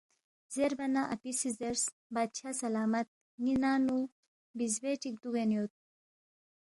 زیربا 0.53 0.85
نہ 0.95 1.01
اپی 1.13 1.31
سی 1.39 1.49
زیرس، 1.59 1.83
بادشاہ 2.13 2.53
سلامت 2.61 3.07
ن٘ی 3.43 3.53
ننگ 3.61 3.81
نُو 3.85 3.97
بِزبے 4.57 4.91
چِک 5.01 5.15
دُوگین 5.21 5.49
یود 5.53 5.71